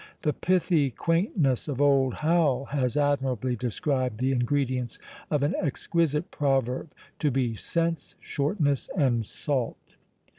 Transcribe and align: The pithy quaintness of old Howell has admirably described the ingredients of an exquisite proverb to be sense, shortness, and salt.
The 0.23 0.33
pithy 0.33 0.89
quaintness 0.89 1.67
of 1.67 1.79
old 1.79 2.15
Howell 2.15 2.65
has 2.71 2.97
admirably 2.97 3.55
described 3.55 4.17
the 4.17 4.31
ingredients 4.31 4.97
of 5.29 5.43
an 5.43 5.53
exquisite 5.61 6.31
proverb 6.31 6.91
to 7.19 7.29
be 7.29 7.53
sense, 7.53 8.15
shortness, 8.19 8.89
and 8.97 9.23
salt. 9.23 9.97